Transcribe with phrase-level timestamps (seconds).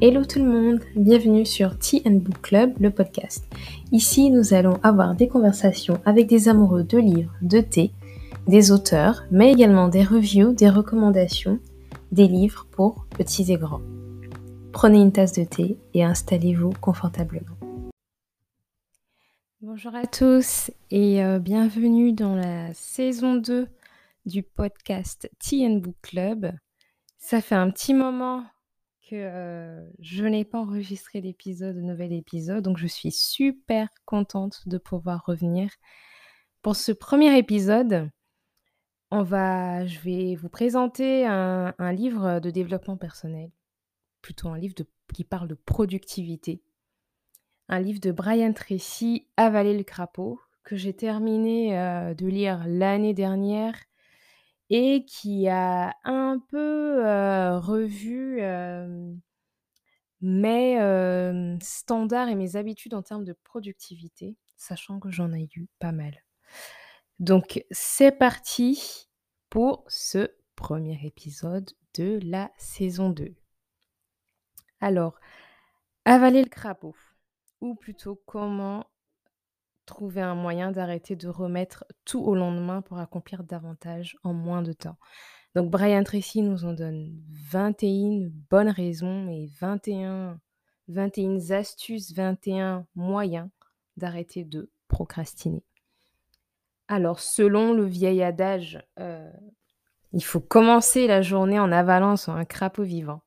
[0.00, 3.44] Hello tout le monde, bienvenue sur Tea and Book Club, le podcast.
[3.90, 7.90] Ici, nous allons avoir des conversations avec des amoureux de livres, de thé,
[8.46, 11.58] des auteurs, mais également des reviews, des recommandations,
[12.12, 13.80] des livres pour petits et grands.
[14.72, 17.56] Prenez une tasse de thé et installez-vous confortablement.
[19.62, 23.66] Bonjour à tous et euh, bienvenue dans la saison 2
[24.26, 26.52] du podcast Tea and Book Club.
[27.18, 28.44] Ça fait un petit moment
[29.10, 35.24] je n'ai pas enregistré d'épisode, de nouvel épisode, donc je suis super contente de pouvoir
[35.26, 35.70] revenir.
[36.62, 38.10] Pour ce premier épisode,
[39.10, 43.50] on va, je vais vous présenter un, livre de développement personnel,
[44.20, 44.74] plutôt un livre
[45.14, 46.62] qui parle de productivité.
[47.68, 51.70] Un livre de Brian Tracy, Avaler le crapaud, que j'ai terminé
[52.14, 53.74] de lire l'année dernière
[54.70, 57.02] et qui a un peu,
[57.58, 58.40] revu,
[60.20, 65.92] mes, standards et mes habitudes en termes de productivité, sachant que j'en ai eu pas
[65.92, 66.22] mal.
[67.18, 69.08] Donc c'est parti
[69.50, 73.34] pour ce premier épisode de la saison 2.
[74.80, 75.18] Alors,
[76.04, 76.94] avaler le crapaud
[77.60, 78.86] ou plutôt comment
[79.88, 84.72] trouver un moyen d'arrêter de remettre tout au lendemain pour accomplir davantage en moins de
[84.72, 84.98] temps.
[85.54, 90.38] Donc Brian Tracy nous en donne 21 bonnes raisons et 21,
[90.88, 93.48] 21 astuces, 21 moyens
[93.96, 95.64] d'arrêter de procrastiner.
[96.86, 99.30] Alors selon le vieil adage, euh,
[100.12, 103.22] il faut commencer la journée en avalant sur un crapaud vivant.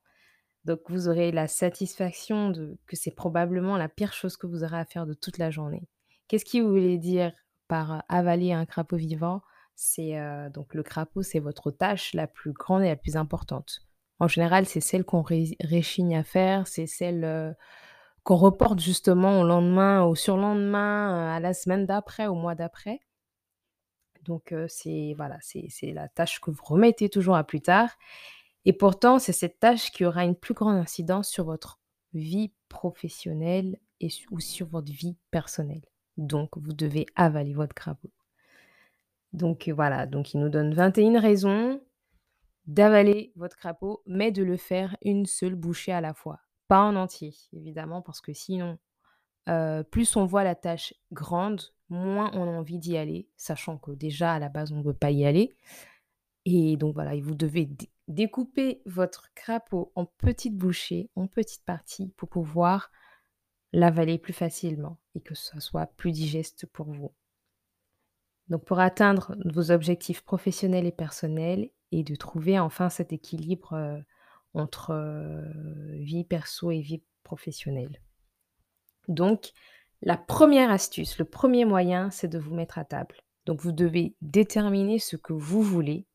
[0.66, 4.78] Donc vous aurez la satisfaction de que c'est probablement la pire chose que vous aurez
[4.78, 5.88] à faire de toute la journée.
[6.31, 7.33] Qu'est-ce qu'il voulait dire
[7.67, 9.41] par avaler un crapaud vivant?
[9.75, 10.17] C'est
[10.53, 13.81] donc le crapaud, c'est votre tâche la plus grande et la plus importante.
[14.17, 17.53] En général, c'est celle qu'on réchigne à faire, c'est celle
[18.23, 23.02] qu'on reporte justement au lendemain, au surlendemain, à la semaine d'après, au mois d'après.
[24.23, 27.89] Donc c'est voilà, c'est la tâche que vous remettez toujours à plus tard.
[28.64, 31.81] Et pourtant, c'est cette tâche qui aura une plus grande incidence sur votre
[32.14, 35.90] vie professionnelle et, ou sur votre vie personnelle.
[36.17, 38.11] Donc, vous devez avaler votre crapaud.
[39.33, 41.82] Donc voilà, donc il nous donne 21 raisons
[42.67, 46.39] d'avaler votre crapaud, mais de le faire une seule bouchée à la fois.
[46.67, 48.77] Pas en entier, évidemment, parce que sinon,
[49.50, 53.92] euh, plus on voit la tâche grande, moins on a envie d'y aller, sachant que
[53.92, 55.55] déjà à la base on ne veut pas y aller.
[56.45, 57.70] Et donc voilà, vous devez
[58.08, 62.92] découper votre crapaud en petites bouchées, en petites parties, pour pouvoir
[63.73, 67.14] l'avaler plus facilement et que ce soit plus digeste pour vous.
[68.48, 73.99] Donc pour atteindre vos objectifs professionnels et personnels et de trouver enfin cet équilibre euh,
[74.54, 75.42] entre euh,
[75.99, 78.02] vie perso et vie professionnelle.
[79.08, 79.52] Donc
[80.02, 83.15] la première astuce, le premier moyen, c'est de vous mettre à table.
[83.45, 86.05] Donc vous devez déterminer ce que vous voulez.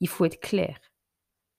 [0.00, 0.78] Il faut être clair.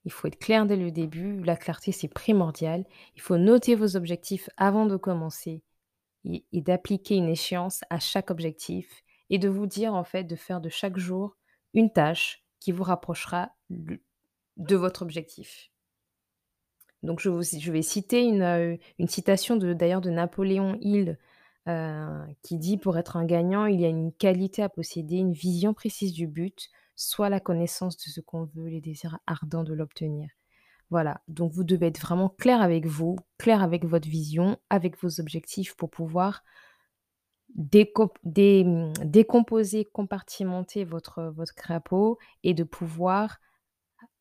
[0.06, 2.86] Il faut être clair dès le début, la clarté c'est primordial.
[3.16, 5.64] Il faut noter vos objectifs avant de commencer
[6.25, 10.62] et, d'appliquer une échéance à chaque objectif et de vous dire en fait de faire
[10.62, 11.38] de chaque jour
[11.74, 15.69] une tâche qui vous rapprochera de votre objectif.
[17.02, 17.30] Donc je,
[17.72, 18.78] vais citer une, euh,
[19.08, 21.18] citation d'ailleurs de, Napoléon Hill
[21.68, 25.34] euh, qui dit pour être un gagnant, il y a une qualité à posséder, une
[25.34, 29.74] vision précise du but, soit la connaissance de ce qu'on veut, les désirs ardents de
[29.74, 30.30] l'obtenir.
[30.90, 35.20] Voilà, donc vous devez être vraiment clair avec vous, clair avec votre vision, avec vos
[35.20, 36.44] objectifs pour pouvoir
[37.56, 38.66] décomposer,
[39.86, 43.40] compartimenter votre, votre crapaud et de pouvoir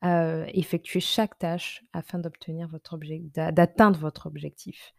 [0.04, 2.98] euh, effectuer chaque tâche afin d'obtenir votre
[3.52, 4.94] d'atteindre votre objectif.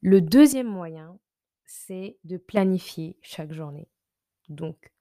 [0.00, 1.18] Le deuxième moyen,
[1.64, 3.88] c'est de planifier chaque journée.
[4.48, 4.92] Donc,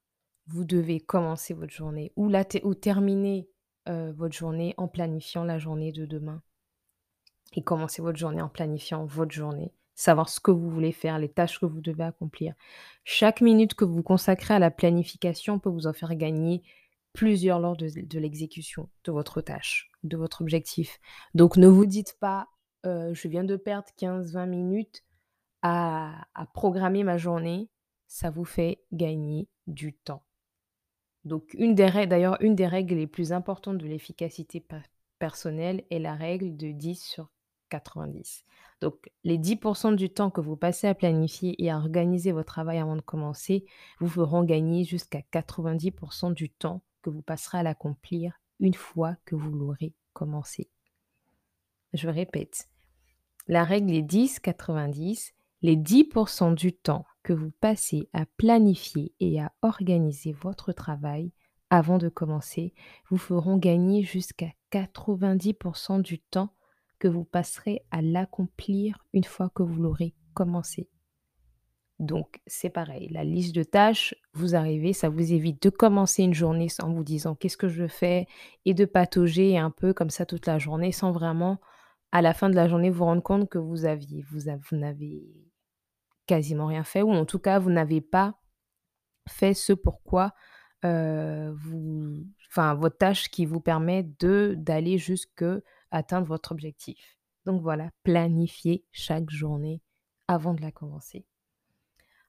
[0.47, 2.31] vous devez commencer votre journée ou,
[2.63, 3.49] ou terminer
[3.87, 6.41] votre journée en planifiant la journée de demain.
[7.53, 9.71] Et commencer votre journée en planifiant votre journée.
[9.93, 12.53] Savoir ce que vous voulez faire, les tâches que vous devez accomplir.
[13.03, 16.63] Chaque minute que vous consacrez à la planification peut vous en faire gagner
[17.13, 20.99] plusieurs lors de, l'exécution de votre tâche, de votre objectif.
[21.33, 22.49] Donc ne vous dites pas,
[22.83, 25.03] je viens de perdre 15-20 minutes
[25.61, 27.69] à programmer ma journée.
[28.07, 30.23] Ça vous fait gagner du temps.
[31.25, 34.63] Donc, une des d'ailleurs, une des règles les plus importantes de l'efficacité
[35.19, 37.31] personnelle est la règle de 10 sur
[37.69, 38.45] 90.
[38.81, 42.77] Donc, les 10% du temps que vous passez à planifier et à organiser votre travail
[42.77, 43.65] avant de commencer
[43.99, 49.35] vous feront gagner jusqu'à 90% du temps que vous passerez à l'accomplir une fois que
[49.35, 50.69] vous l'aurez commencé.
[51.93, 52.67] Je répète,
[53.47, 55.33] la règle est 10-90.
[55.65, 61.31] Les 10% du temps que vous passez à planifier et à organiser votre travail
[61.71, 62.75] avant de commencer
[63.09, 66.53] vous feront gagner jusqu'à 90% du temps
[66.99, 70.87] que vous passerez à l'accomplir une fois que vous l'aurez commencé.
[71.97, 76.35] Donc, c'est pareil, la liste de tâches, vous arrivez, ça vous évite de commencer une
[76.35, 78.27] journée en vous disant qu'est-ce que je fais
[78.65, 81.59] et de patauger un peu comme ça toute la journée sans vraiment,
[82.11, 85.54] à la fin de la journée, vous rendre compte que vous aviez, vous, vous n'avez
[86.25, 88.39] quasiment rien fait ou en tout cas, vous n'avez pas
[89.27, 90.33] fait ce pourquoi
[90.85, 95.45] euh, vous, enfin, votre tâche qui vous permet de d'aller jusque
[95.91, 97.17] atteindre votre objectif.
[97.45, 99.81] Donc voilà, planifiez chaque journée
[100.27, 101.25] avant de la commencer.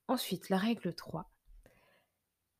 [0.09, 1.31] Ensuite, la règle 3.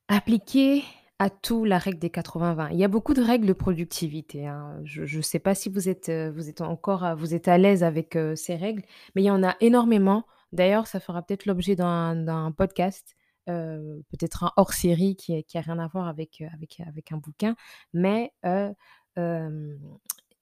[0.09, 0.83] Appliquer
[1.19, 2.69] à tout la règle des 80-20.
[2.73, 4.45] Il y a beaucoup de règles de productivité.
[4.45, 4.79] Hein.
[4.83, 7.83] Je ne sais pas si vous êtes, euh, vous êtes encore vous êtes à l'aise
[7.83, 8.83] avec euh, ces règles,
[9.15, 10.25] mais il y en a énormément.
[10.51, 13.15] D'ailleurs, ça fera peut-être l'objet d'un podcast,
[13.49, 16.43] euh, peut-être un hors-série qui n'a rien à voir avec,
[16.85, 17.55] avec un bouquin.
[17.93, 18.33] Mais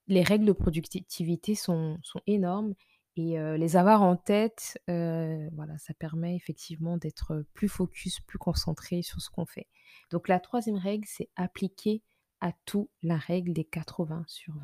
[0.07, 2.73] les règles de productivité sont, sont énormes
[3.17, 9.21] et les avoir en tête, voilà, ça permet effectivement d'être plus focus, plus concentré sur
[9.21, 9.67] ce qu'on fait.
[10.11, 12.01] Donc la troisième règle, c'est appliquer
[12.41, 14.61] à tout la règle des 80 sur 20.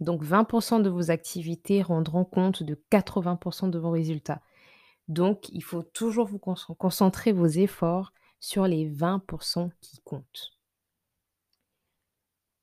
[0.00, 4.42] Donc 20% de vos activités rendront compte de 80% de vos résultats.
[5.08, 10.52] Donc il faut toujours vous concentrer vos efforts sur les 20% qui comptent.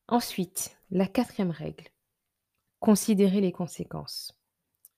[0.08, 1.90] Ensuite, la quatrième règle,
[2.80, 4.38] considérez les conséquences.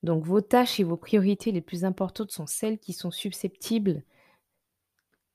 [0.03, 4.03] Donc vos tâches et vos priorités les plus importantes sont celles qui sont susceptibles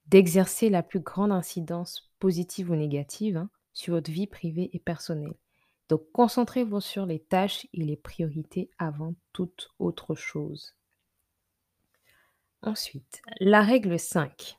[0.06, 5.34] d'exercer la plus grande incidence positive ou négative hein, sur votre vie privée et personnelle.
[5.88, 10.76] Donc concentrez-vous sur les tâches et les priorités avant toute autre chose.
[12.62, 14.58] Ensuite, la règle 5.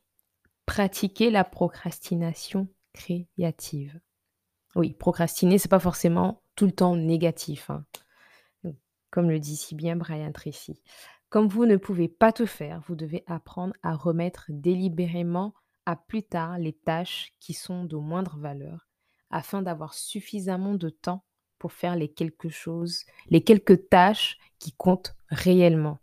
[0.66, 4.00] Pratiquez la procrastination créative.
[4.76, 7.70] Oui, procrastiner, c'est pas forcément tout le temps négatif.
[7.70, 7.86] Hein
[9.12, 10.80] comme le dit si bien Brian Tracy.
[11.30, 15.54] Comme vous ne pouvez pas tout faire, vous devez apprendre à remettre délibérément
[15.86, 18.88] à plus tard les tâches qui sont de moindre valeur,
[19.30, 21.24] afin d'avoir suffisamment de temps
[21.58, 26.00] pour faire les quelque chose, les quelques tâches qui comptent réellement.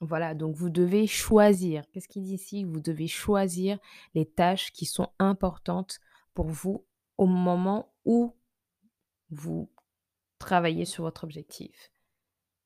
[0.00, 1.84] Voilà, donc vous devez choisir.
[1.90, 2.64] Qu'est-ce qu'il dit ici?
[2.64, 3.78] Vous devez choisir
[4.14, 6.00] les tâches qui sont importantes
[6.34, 6.84] pour vous
[7.16, 8.34] au moment où
[9.30, 9.70] vous
[10.38, 11.90] travailler sur votre objectif.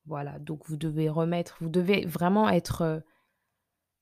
[0.07, 3.03] Voilà, donc vous devez remettre, vous devez vraiment être,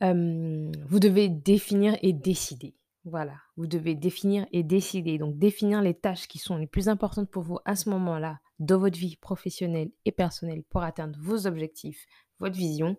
[0.03, 2.75] euh, vous devez définir et décider.
[3.05, 5.19] Voilà, vous devez définir et décider.
[5.19, 8.79] Donc définir les tâches qui sont les plus importantes pour vous à ce moment-là dans
[8.79, 12.07] votre vie professionnelle et personnelle pour atteindre vos objectifs,
[12.39, 12.97] votre vision,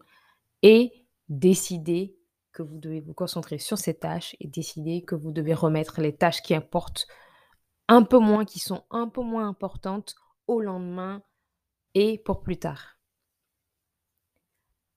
[0.62, 2.18] et décider
[2.52, 6.16] que vous devez vous concentrer sur ces tâches et décider que vous devez remettre les
[6.16, 7.08] tâches qui importent
[7.88, 10.16] un peu moins, qui sont un peu moins importantes
[10.48, 11.24] au lendemain
[11.94, 12.98] et pour plus tard.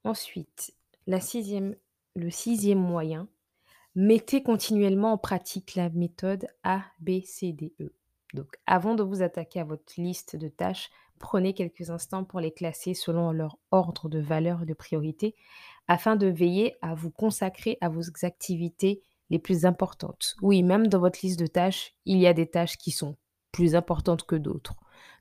[0.05, 0.75] Ensuite,
[1.07, 1.77] la sixième,
[2.15, 3.29] le sixième moyen,
[3.95, 7.93] mettez continuellement en pratique la méthode ABCDE.
[8.35, 10.91] Donc, avant de vous attaquer à votre liste de tâches,
[11.23, 15.35] prenez quelques instants pour les classer selon leur ordre de valeur et de priorité,
[15.89, 19.01] afin de veiller à vous consacrer à vos activités
[19.31, 20.35] les plus importantes.
[20.43, 23.17] Oui, même dans votre liste de tâches, il y a des tâches qui sont
[23.53, 24.75] plus importantes que d'autres.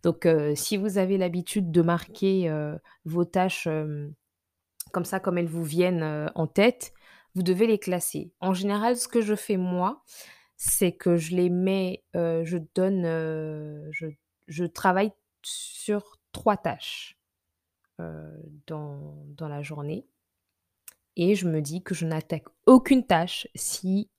[0.03, 2.51] Donc, si vous avez l'habitude de marquer
[3.05, 3.69] vos tâches
[4.91, 6.93] comme ça, comme elles vous viennent en tête,
[7.35, 8.33] vous devez les classer.
[8.41, 10.03] En général, ce que je fais moi,
[10.57, 13.03] c'est que je les mets, je donne,
[13.91, 14.07] je,
[14.47, 15.11] je, travaille
[15.43, 17.17] sur trois tâches
[18.67, 20.07] dans, dans la journée.
[21.15, 24.09] Et je me dis que je n'attaque aucune tâche si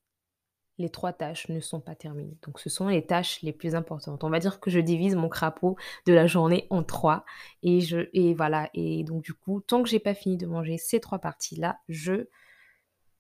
[0.79, 2.39] les trois tâches ne sont pas terminées.
[2.43, 4.25] Donc ce sont les tâches les plus importantes.
[4.25, 5.77] On va dire que je divise mon crapaud
[6.07, 7.25] de la journée en trois.
[7.63, 8.69] Et, je, et voilà.
[8.75, 12.27] Et donc du coup, tant que j'ai pas fini de manger ces trois parties-là, je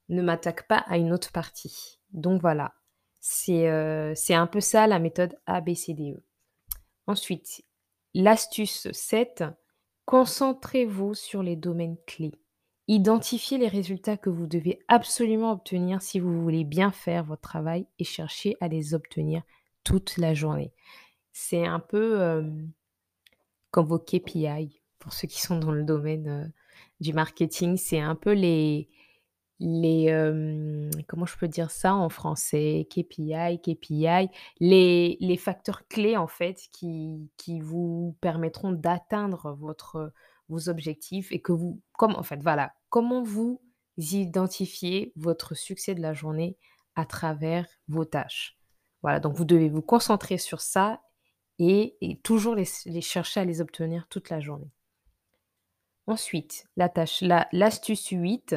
[0.08, 2.00] ne m'attaque pas à une autre partie.
[2.12, 2.74] Donc voilà.
[3.20, 6.22] C'est euh, c'est un peu ça la méthode ABCDE.
[7.06, 7.64] Ensuite,
[8.14, 9.44] l'astuce 7,
[10.04, 12.38] concentrez-vous sur les domaines clés.
[12.88, 17.86] Identifiez les résultats que vous devez absolument obtenir si vous voulez bien faire votre travail
[17.98, 19.42] et cherchez à les obtenir
[19.84, 20.72] toute la journée.
[21.32, 22.42] C'est un peu
[23.70, 26.52] comme vos KPI, pour ceux qui sont dans le domaine
[27.00, 28.88] du marketing, c'est un peu les,
[29.62, 32.86] les, comment je peux dire ça en français?
[32.90, 34.28] KPI, KPI,
[34.60, 40.12] les les facteurs clés en fait qui qui vous permettront d'atteindre votre,
[40.48, 43.62] vos objectifs et que vous comme en fait voilà, comment vous
[43.96, 46.56] identifiez votre succès de la journée
[46.96, 48.58] à travers vos tâches?
[49.02, 51.02] Voilà, donc vous devez vous concentrer sur ça
[51.58, 54.72] et et toujours les chercher à les obtenir toute la journée.
[56.06, 58.56] Ensuite, la tâche la l'astuce 8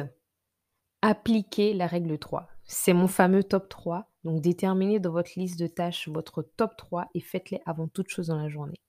[1.02, 2.48] Appliquez la règle 3.
[2.64, 4.10] C'est mon fameux top 3.
[4.24, 8.28] Donc déterminez dans votre liste de tâches votre top 3 et faites-les avant toute chose
[8.28, 8.80] dans la journée.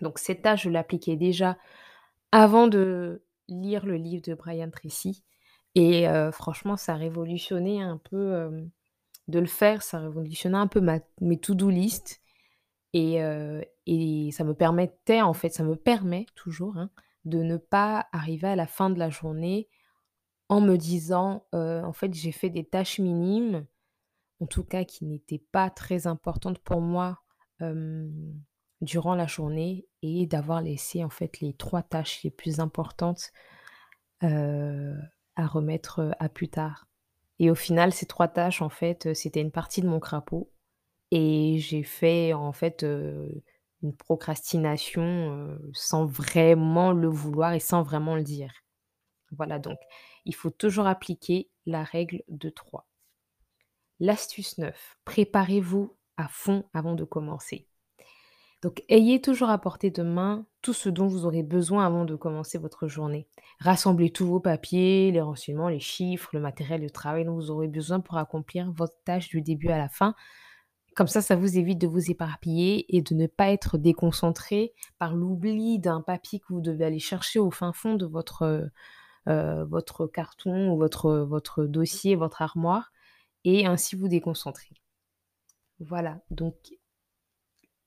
[0.00, 1.56] Donc cette tâche, je l'appliquais déjà
[2.32, 5.22] avant de lire le livre de Brian Tracy
[5.74, 8.70] et heu, franchement, ça a révolutionné un peu, hem,
[9.28, 12.20] de le faire, ça a révolutionné un peu ma mes to-do list
[12.92, 16.90] et heu et ça me permettait en fait, ça me permet toujours, hein,
[17.24, 19.68] de ne pas arriver à la fin de la journée
[20.50, 23.64] en me disant, «En fait, j'ai fait des tâches minimes,
[24.40, 27.22] en tout cas qui n'étaient pas très importantes pour moi,
[28.82, 33.30] durant la journée» et d'avoir laissé en fait les 3 tâches les plus importantes,
[34.22, 36.88] à remettre, à plus tard.
[37.38, 40.50] Et au final, ces 3 tâches en fait, c'était une partie de mon crapaud
[41.12, 48.24] et j'ai fait en fait, une procrastination, sans vraiment le vouloir et sans vraiment le
[48.24, 48.52] dire.
[49.32, 49.78] Voilà, donc
[50.24, 52.86] il faut toujours appliquer la règle de 3.
[54.00, 57.66] L'astuce 9, préparez-vous à fond avant de commencer.
[58.62, 62.14] Donc ayez toujours à portée de main tout ce dont vous aurez besoin avant de
[62.14, 63.26] commencer votre journée.
[63.58, 67.68] Rassemblez tous vos papiers, les renseignements, les chiffres, le matériel de travail dont vous aurez
[67.68, 70.14] besoin pour accomplir votre tâche du début à la fin.
[70.94, 75.14] Comme ça, ça vous évite de vous éparpiller et de ne pas être déconcentré par
[75.14, 78.70] l'oubli d'un papier que vous devez aller chercher au fin fond de votre,
[79.26, 82.92] votre carton ou votre, votre dossier, votre armoire
[83.44, 84.70] et ainsi vous déconcentrer.
[85.78, 86.56] Voilà, donc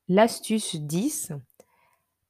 [0.08, 1.34] l'astuce 10,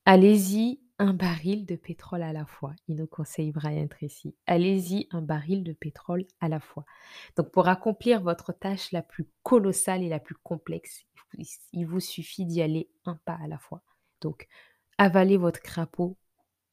[0.06, 2.74] allez-y un baril de pétrole à la fois.
[2.88, 4.36] Il nous conseille Brian Tracy.
[4.46, 6.86] Allez-y un baril de pétrole à la fois.
[7.36, 11.06] Donc pour accomplir votre tâche la plus colossale et la plus complexe,
[11.72, 13.82] il vous suffit d'y aller un pas à la fois.
[14.22, 14.48] Donc
[14.98, 16.18] avalez votre crapaud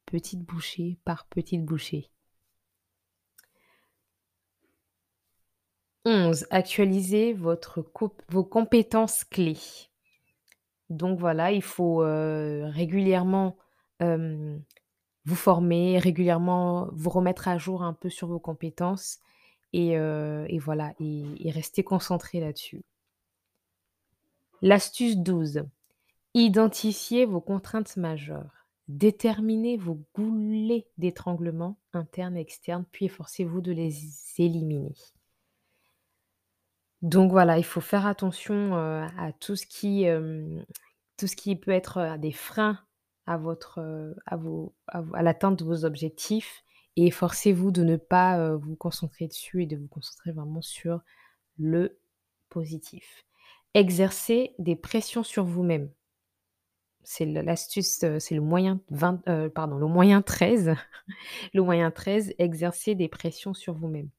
[0.06, 2.10] petite bouchée par petite bouchée.
[6.04, 6.46] 11.
[6.50, 7.84] Actualisez votre
[8.30, 9.58] vos compétences clés.
[10.88, 13.56] Donc voilà, il faut, heu, régulièrement,
[14.00, 19.18] vous former, régulièrement vous remettre à jour un peu sur vos compétences
[19.72, 22.82] et et voilà et et rester concentré là-dessus.
[24.62, 25.64] L'astuce 12.
[26.34, 28.66] Identifiez vos contraintes majeures.
[28.88, 33.94] Déterminez vos goulets d'étranglement internes et externes, puis efforcez-vous de les
[34.38, 34.94] éliminer.
[37.02, 40.06] Donc voilà, il faut faire attention, à tout ce qui,
[41.16, 42.78] tout ce qui peut être, des freins
[43.26, 44.38] à à
[44.88, 46.64] à à l'atteinte de vos objectifs
[46.96, 51.00] et efforcez-vous de ne pas, vous concentrer dessus et de vous concentrer vraiment sur
[51.58, 51.98] le
[52.48, 53.24] positif.
[53.74, 55.90] Exercer des pressions sur vous-même.
[57.02, 60.74] C'est l'astuce, c'est le moyen 20, heu, pardon, le moyen 13.
[61.54, 64.10] Le moyen 13, exercer des pressions sur vous-même.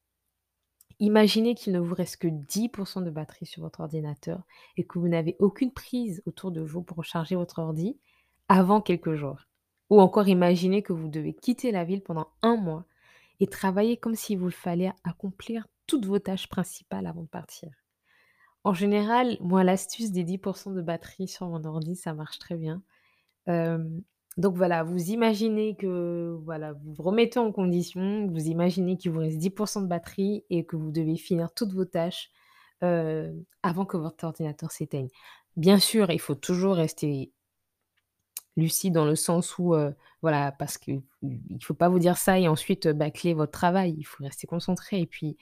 [1.01, 4.43] Imaginez qu'il ne vous reste que 10% de batterie sur votre ordinateur
[4.77, 7.97] et que vous n'avez aucune prise autour de vous pour recharger votre ordi
[8.47, 9.47] avant quelques jours.
[9.89, 12.85] Ou encore imaginez que vous devez quitter la ville pendant un mois
[13.39, 17.71] et travailler comme s'il vous fallait accomplir toutes vos tâches principales avant de partir.
[18.63, 22.83] En général, moi, l'astuce des 10% de batterie sur mon ordi, ça marche très bien.
[24.37, 29.19] Donc voilà, vous imaginez que voilà, vous vous remettez en condition, vous imaginez qu'il vous
[29.19, 32.29] reste 10% de batterie et que vous devez finir toutes vos tâches,
[32.83, 33.33] heu,
[33.63, 35.09] avant que votre ordinateur s'éteigne.
[35.57, 37.31] Bien sûr, il faut toujours rester
[38.55, 42.39] lucide dans le sens où, heu, voilà, parce qu'il ne faut pas vous dire ça
[42.39, 43.95] et ensuite, bâcler votre travail.
[43.97, 45.37] Il faut rester concentré et puis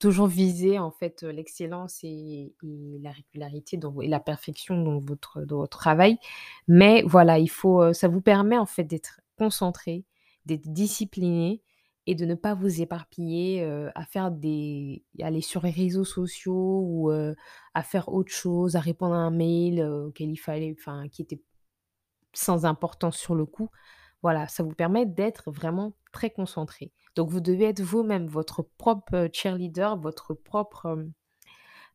[0.00, 5.58] toujours viser en fait, l'excellence et la régularité dans et la perfection dans votre dans
[5.58, 6.18] votre travail.
[6.66, 10.04] Mais voilà, il faut, ça vous permet en fait d'être concentré,
[10.46, 11.62] d'être discipliné
[12.06, 13.62] et de ne pas vous éparpiller,
[13.94, 17.10] à faire des aller sur les réseaux sociaux ou,
[17.74, 21.40] à faire autre chose, à répondre à un mail, il fallait enfin qui était
[22.32, 23.70] sans importance sur le coup.
[24.22, 26.92] Voilà, ça vous permet d'être vraiment très concentré.
[27.16, 31.06] Donc vous devez être vous-même votre propre, cheerleader, votre propre,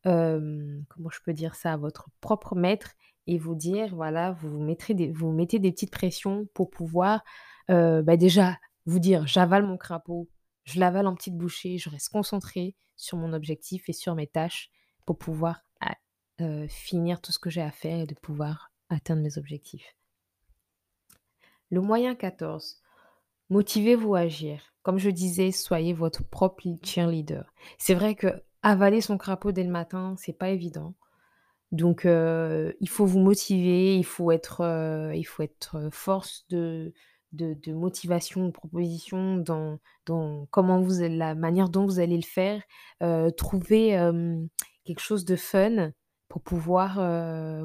[0.04, 1.76] hem, comment je peux dire ça?
[1.76, 2.92] Votre propre maître
[3.26, 7.22] et vous dire voilà, vous mettrez des vous mettez des petites pressions pour pouvoir,
[7.68, 10.28] bah, déjà vous dire: «J'avale mon crapaud,
[10.64, 14.70] je l'avale en petites bouchées, je reste concentrée sur mon objectif et sur mes tâches
[15.04, 15.62] pour pouvoir
[16.68, 19.96] finir tout ce que j'ai à faire et de pouvoir atteindre mes objectifs.
[21.70, 22.80] Le moyen 14,
[23.50, 24.74] motivez-vous à agir.
[24.82, 27.52] Comme je disais, soyez votre propre cheerleader.
[27.78, 28.28] C'est vrai que
[28.62, 30.94] avaler son crapaud dès le matin, c'est pas évident.
[31.72, 34.62] Donc, il faut vous motiver, il faut être,
[35.14, 36.92] il faut être force de,
[37.32, 42.62] de, motivation, de proposition dans, dans comment vous, la manière dont vous allez le faire.
[43.36, 43.98] trouver
[44.84, 45.90] quelque chose de fun
[46.28, 46.94] pour pouvoir,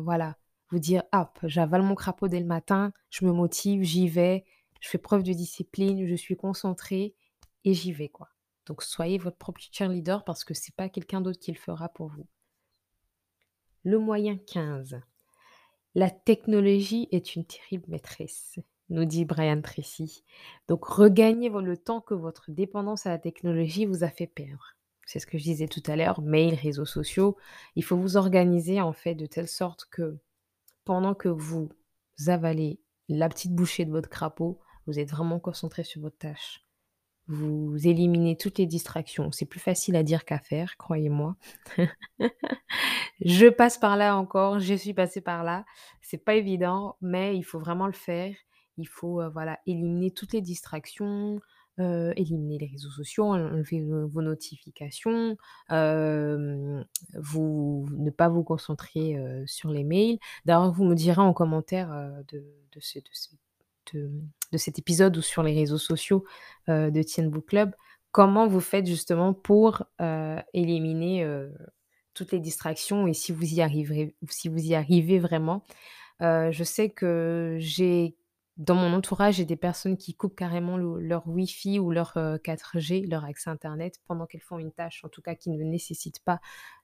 [0.01, 0.35] voilà,
[0.71, 4.45] vous dire, hop, j'avale mon crapaud dès le matin, je me motive, j'y vais,
[4.81, 7.15] je fais preuve de discipline, je suis concentrée
[7.63, 8.29] et j'y vais, quoi.
[8.65, 12.09] Donc, soyez votre propre cheerleader parce que c'est pas quelqu'un d'autre qui le fera pour
[12.09, 12.27] vous.
[13.83, 15.01] Le moyen 15.
[15.95, 18.59] La technologie est une terrible maîtresse,
[18.89, 20.23] nous dit Brian Tracy.
[20.67, 24.75] Donc, regagnez le temps que votre dépendance à la technologie vous a fait perdre.
[25.05, 27.35] C'est ce que je disais tout à l'heure, mail, réseaux sociaux.
[27.75, 30.17] Il faut vous organiser en fait de telle sorte que
[30.85, 31.69] pendant que vous
[32.27, 36.61] avalez la petite bouchée de votre crapaud, vous êtes vraiment concentré sur votre tâche.
[37.27, 39.31] Vous éliminez toutes les distractions.
[39.31, 41.35] C'est plus facile à dire qu'à faire, croyez-moi.
[43.21, 45.65] je passe par là encore, je suis passée par là.
[46.01, 48.35] C'est pas évident, mais il faut vraiment le faire.
[48.77, 51.39] Il faut euh, voilà éliminer toutes les distractions,
[51.79, 55.37] euh, éliminer les réseaux sociaux, enlever vos notifications,
[55.69, 60.17] vous ne pas vous concentrer sur les mails.
[60.45, 61.89] D'ailleurs, vous me direz en commentaire
[62.27, 62.79] de, de,
[64.55, 66.25] cet épisode ou sur les réseaux sociaux
[66.67, 67.73] de Tien Book Club
[68.11, 69.83] comment vous faites justement pour
[70.53, 71.25] éliminer
[72.13, 73.61] toutes les distractions et si vous y
[74.29, 75.63] si vous y arrivez vraiment?
[76.19, 78.15] je sais que j'ai
[78.57, 83.25] dans mon entourage, j'ai des personnes qui coupent carrément leur Wi-Fi ou leur 4G, leur
[83.25, 86.39] accès Internet, pendant qu'elles font une tâche, en tout cas qui ne nécessite pas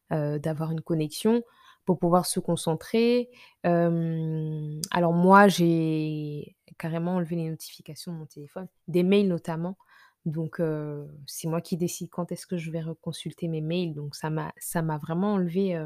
[0.10, 1.44] d'avoir une connexion
[1.88, 3.30] pour pouvoir se concentrer.
[3.64, 9.78] alors moi, j'ai carrément enlevé les notifications de mon téléphone, des mails notamment.
[10.26, 10.62] Donc,
[11.26, 13.94] c'est moi qui décide quand est-ce que je vais reconsulter mes mails.
[13.94, 15.82] Donc, ça m'a, vraiment enlevé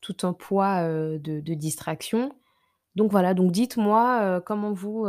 [0.00, 2.36] tout un poids de, distraction.
[2.96, 5.06] Donc voilà, donc dites-moi, comment vous,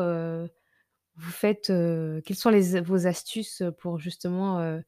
[1.16, 2.52] vous faites, quelles sont
[2.84, 4.80] vos astuces, pour justement,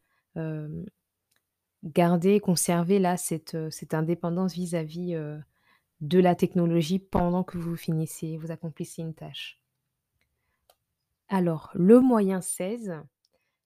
[1.84, 5.16] garder, conserver là cette, cette indépendance vis-à-vis,
[6.02, 9.60] de la technologie pendant que vous finissez, vous accomplissez une tâche?
[11.28, 12.96] Alors, le moyen 16,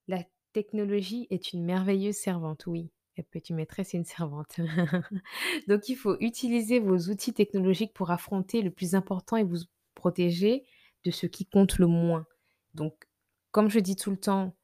[0.07, 2.91] la technologie est une merveilleuse servante, oui.
[3.15, 4.57] Elle peut être maîtresse et une servante.
[5.67, 9.59] Donc, il faut utiliser vos outils technologiques pour affronter le plus important et vous
[9.93, 10.65] protéger
[11.05, 12.25] de ce qui compte le moins.
[12.73, 13.07] Donc,
[13.51, 14.55] comme je dis tout le temps,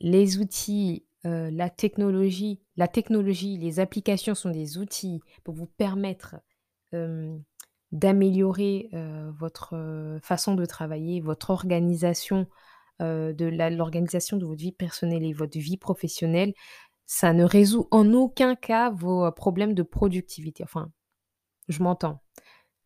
[0.00, 6.36] les outils, la technologie, la technologie, les applications sont des outils pour vous permettre
[7.92, 8.90] d'améliorer
[9.38, 12.46] votre façon de travailler, votre organisation,
[13.00, 16.54] de l'organisation de votre vie personnelle et votre vie professionnelle
[17.06, 20.64] ça ne résout en aucun cas vos problèmes de productivité.
[20.64, 20.90] Enfin,
[21.68, 22.22] je m'entends.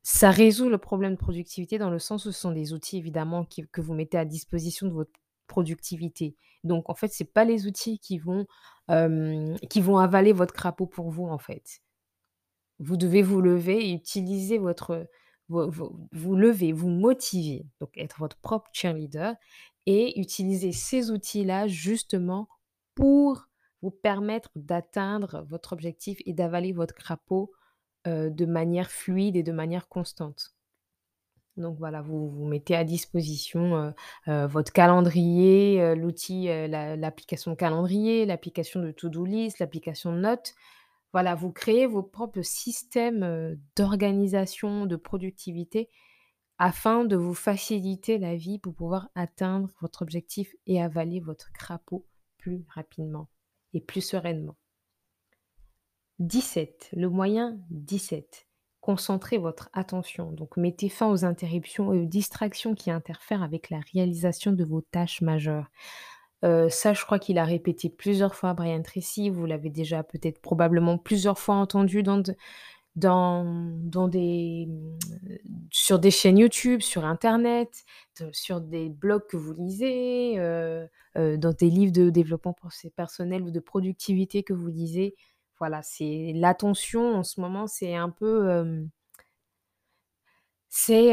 [0.03, 3.45] Ça résout le problème de productivité dans le sens où ce sont des outils évidemment
[3.45, 5.13] que vous mettez à disposition de votre
[5.47, 6.37] productivité.
[6.65, 8.47] Donc en fait, ce n'est pas les outils qui vont,
[8.89, 11.81] avaler votre crapaud pour vous en fait.
[12.79, 15.09] Vous devez vous lever utiliser votre
[15.49, 19.35] vous, vous, vous lever, vous motiver, donc être votre propre cheerleader
[19.87, 22.49] et utiliser ces outils-là justement
[22.97, 23.47] pour
[23.83, 27.53] vous permettre d'atteindre votre objectif et d'avaler votre crapaud
[28.05, 30.56] de manière fluide et de manière constante.
[31.57, 33.95] Donc voilà, vous, vous mettez à disposition
[34.27, 40.55] votre calendrier, l'outil, l'application calendrier, l'application de to-do list, l'application de notes.
[41.13, 45.89] Voilà, vous créez vos propres systèmes d'organisation, de productivité
[46.59, 52.07] afin de vous faciliter la vie pour pouvoir atteindre votre objectif et avaler votre crapaud
[52.39, 53.29] plus rapidement
[53.75, 54.57] et plus sereinement.
[56.19, 56.91] 17.
[56.93, 58.46] Le moyen 17.
[58.87, 60.31] Concentrez votre attention.
[60.31, 64.81] Donc mettez fin aux interruptions et aux distractions qui interfèrent avec la réalisation de vos
[64.81, 65.67] tâches majeures.
[66.45, 69.29] Euh, ça, je crois qu'il a répété plusieurs fois Brian Tracy.
[69.29, 72.23] Vous l'avez déjà peut-être probablement plusieurs fois entendu dans,
[74.07, 74.69] des,
[75.73, 77.85] sur des chaînes YouTube, sur Internet,
[78.31, 80.87] sur des blogs que vous lisez, euh,
[81.19, 82.55] euh, dans des livres de développement
[82.95, 85.17] personnel ou de productivité que vous lisez.
[85.59, 88.89] Voilà, c'est l'attention en ce moment, c'est un peu...
[90.69, 91.13] c'est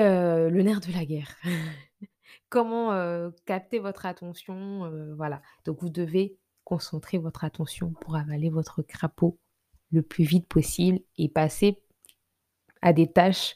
[0.49, 1.35] le nerf de la guerre.
[2.49, 5.41] comment, capter votre attention, voilà.
[5.65, 9.37] Donc vous devez concentrer votre attention pour avaler votre crapaud
[9.91, 11.81] le plus vite possible et passer
[12.81, 13.55] à des tâches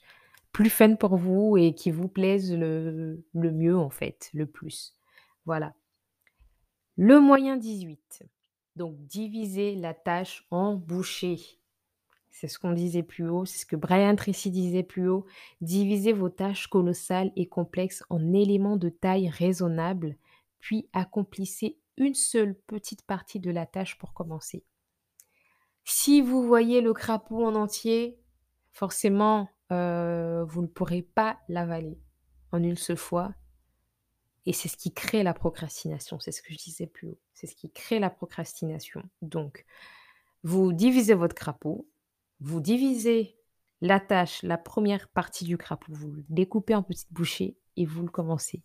[0.51, 4.95] plus fun pour vous et qui vous plaisent le le mieux en fait, le plus.
[5.45, 5.73] Voilà.
[6.95, 8.23] Le moyen 18,
[8.77, 11.39] donc diviser la tâche en bouchées.
[12.29, 15.25] C'est ce qu'on disait plus haut, c'est ce que Brian Tracy disait plus haut.
[15.59, 20.15] Divisez vos tâches colossales et complexes en éléments de taille raisonnable,
[20.59, 24.63] puis accomplissez une seule petite partie de la tâche pour commencer.
[25.83, 28.19] Si vous voyez le crapaud en entier,
[28.71, 31.97] forcément, heu, vous ne pourrez pas l'avaler
[32.51, 33.33] en une seule fois
[34.47, 37.19] et c'est ce qui crée la procrastination, c'est ce que je disais plus haut.
[37.33, 39.03] C'est ce qui crée la procrastination.
[39.21, 39.65] Donc,
[40.43, 41.85] vous divisez votre crapaud,
[42.39, 43.35] vous divisez
[43.81, 48.03] la tâche, la première partie du crapaud, vous le découpez en petites bouchées et vous
[48.03, 48.63] le commencez.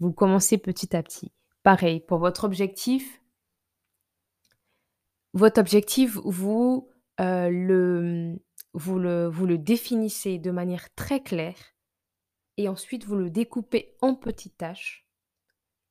[0.00, 1.30] Vous commencez petit à petit.
[1.62, 3.20] Pareil, pour votre objectif
[5.34, 6.88] votre objectif, vous,
[7.20, 8.38] heu, le,
[8.72, 11.56] vous le vous le définissez de manière très claire
[12.56, 15.01] et ensuite vous le découpez en petites tâches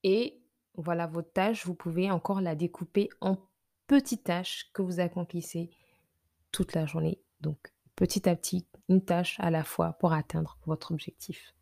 [0.04, 0.42] et
[0.76, 3.38] voilà, votre tâche, vous pouvez encore la découper en
[3.88, 5.70] petites tâches que vous accomplissez
[6.52, 7.20] toute la journée.
[7.42, 11.54] Donc petit à petit, une tâche à la fois pour atteindre votre objectif.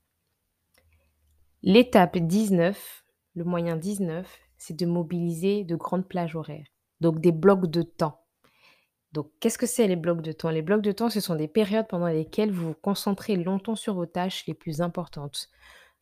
[1.64, 3.04] L'étape 19,
[3.36, 6.68] le moyen 19, c'est de mobiliser de grandes plages horaires,
[7.02, 8.24] donc des blocs de temps.
[9.12, 10.52] Donc qu'est-ce que c'est les blocs de temps?
[10.52, 13.96] Les blocs de temps, ce sont des périodes pendant lesquelles vous vous concentrez longtemps sur
[13.96, 15.50] vos tâches les plus importantes.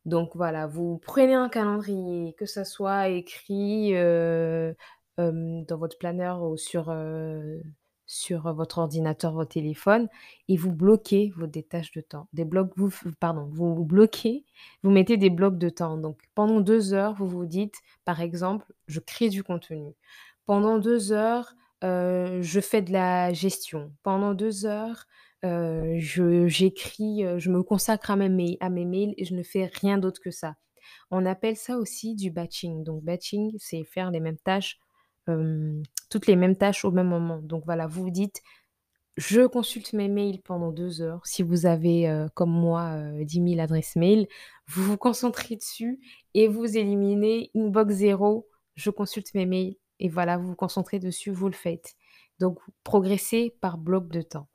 [0.08, 4.76] Donc voilà, vous prenez un calendrier, que ça soit écrit, heu,
[5.20, 7.62] hem, dans votre planeur ou sur, heu,
[8.08, 10.10] sur, votre ordinateur, votre téléphone
[10.48, 12.30] et vous bloquez vos des tâches de temps.
[12.34, 12.90] Des blocs vous
[13.20, 14.46] pardon, vous bloquez,
[14.84, 15.98] vous mettez des blocs de temps.
[15.98, 19.94] Donc pendant 2 heures, vous vous dites, par exemple: «Je crée du contenu».
[20.46, 23.94] Pendant 2 heures, heu, je fais de la gestion.
[24.04, 25.06] Pendant 2 heures, heu,
[25.44, 29.66] je j'écris, je me consacre à mes mails à mes mails et je ne fais
[29.66, 30.56] rien d'autre que ça.
[31.12, 32.84] On appelle ça aussi du batching.
[32.84, 34.80] Donc batching, c'est faire les mêmes tâches,
[36.10, 37.40] toutes les mêmes tâches au même moment.
[37.42, 38.42] Donc voilà, vous vous dites:
[39.18, 41.26] «Je consulte mes mails pendant 2 heures».
[41.26, 44.28] Si vous avez, comme moi, heu, 10 000 adresses mail,
[44.68, 46.00] vous vous concentrez dessus
[46.34, 51.32] et vous éliminez inbox 0, je consulte mes mails et voilà, vous vous concentrez dessus,
[51.32, 51.96] vous le faites.
[52.40, 54.48] Donc progressez par bloc de temps.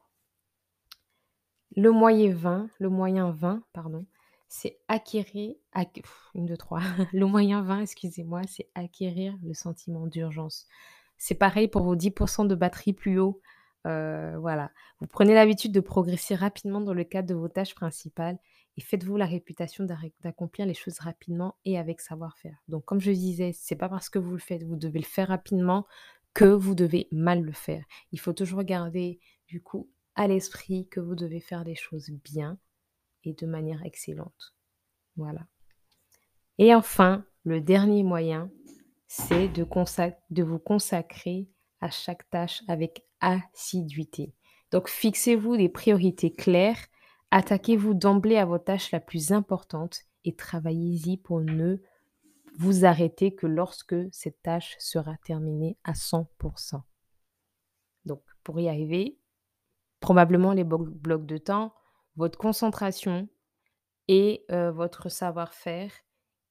[1.74, 4.04] Le moyen 20, le moyen 20, pardon,
[4.48, 6.02] c'est acquérir, acq
[6.34, 6.80] une, 2, 3.
[7.14, 10.66] Le moyen 20, excusez-moi, c'est acquérir le sentiment d'urgence.
[11.16, 13.40] C'est pareil pour vos 10% de batterie plus haut,
[13.86, 14.70] heu, voilà.
[15.00, 18.38] Vous prenez l'habitude de progresser rapidement dans le cadre de vos tâches principales
[18.76, 19.86] et faites-vous la réputation
[20.20, 22.56] d'accomplir les choses rapidement et avec savoir-faire.
[22.68, 25.28] Donc comme je disais, c'est pas parce que vous le faites, vous devez le faire
[25.28, 25.86] rapidement
[26.34, 27.84] que vous devez mal le faire.
[28.12, 32.58] Il faut toujours garder du coup à l'esprit que vous devez faire les choses bien
[33.24, 34.54] et de manière excellente.
[35.16, 35.46] Voilà.
[36.58, 38.50] Et enfin, le dernier moyen,
[39.08, 41.48] c'est de, vous consacrer
[41.80, 44.34] à chaque tâche avec assiduité.
[44.70, 46.78] Donc fixez-vous des priorités claires,
[47.30, 51.76] attaquez-vous d'emblée à votre tâche la plus importante et travaillez-y pour ne
[52.58, 56.80] vous arrêter que lorsque cette tâche sera terminée à 100%.
[58.04, 59.18] Donc pour y arriver,
[60.02, 61.72] probablement les blocs de temps,
[62.16, 63.28] votre concentration
[64.08, 65.90] et votre savoir-faire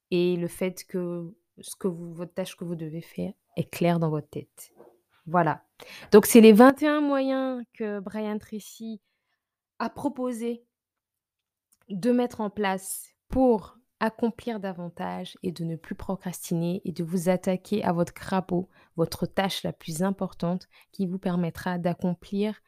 [0.09, 3.99] et le fait que ce que vous votre tâche que vous devez faire est claire
[3.99, 4.71] dans votre tête.
[5.27, 5.63] Voilà.
[6.11, 8.99] Donc c'est les 21 moyens que Brian Tracy
[9.77, 10.65] a proposé
[11.89, 17.29] de mettre en place pour accomplir davantage et de ne plus procrastiner et de vous
[17.29, 22.59] attaquer à votre crapaud, votre tâche la plus importante qui vous permettra d'accomplir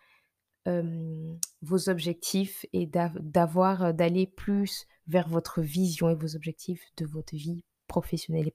[0.66, 7.64] vos objectifs et d'avoir, d'aller plus vers votre vision et vos objectifs de votre vie
[7.88, 8.54] professionnelle et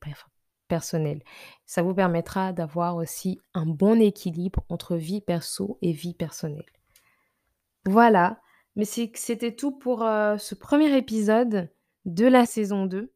[0.68, 1.22] personnelle.
[1.66, 6.64] Ça vous permettra d'avoir aussi un bon équilibre entre vie perso et vie personnelle.
[7.84, 8.40] Voilà,
[8.76, 11.70] mais c'était tout pour ce premier épisode
[12.04, 13.12] de la saison 2.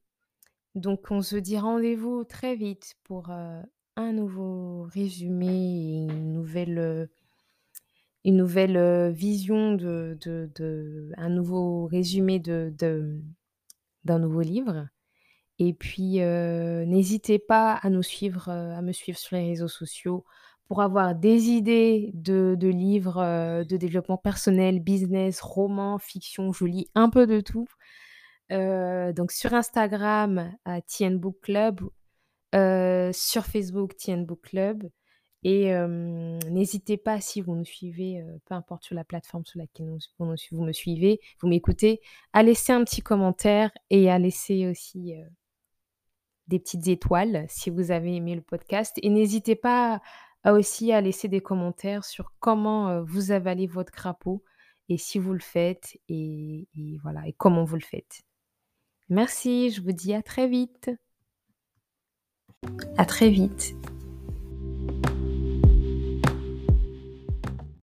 [0.74, 7.09] Donc on se dit rendez-vous très vite pour un nouveau résumé et une nouvelle
[8.24, 12.72] une nouvelle vision de, de, un nouveau résumé de,
[14.04, 14.88] d'un nouveau livre.
[15.58, 20.24] Et puis, n'hésitez pas à nous suivre, à me suivre sur les réseaux sociaux
[20.66, 26.52] pour avoir des idées de, de livres de développement personnel, business, romans, fiction.
[26.52, 27.66] Je lis un peu de tout.
[28.50, 31.80] Donc sur Instagram à TN Book Club,
[32.52, 34.88] sur Facebook TN Book Club
[35.44, 35.72] et
[36.50, 40.72] n'hésitez pas si vous nous suivez, peu importe sur la plateforme sur laquelle vous me
[40.72, 42.00] suivez, vous m'écoutez,
[42.33, 45.14] à laisser un petit commentaire et à laisser aussi,
[46.48, 50.00] des petites étoiles si vous avez aimé le podcast et n'hésitez pas
[50.44, 54.42] aussi à laisser des commentaires sur comment, vous avalez votre crapaud
[54.88, 58.22] et si vous le faites et et voilà et comment vous le faites.
[59.09, 60.90] Merci, je vous dis à très vite.
[62.96, 63.74] À très vite.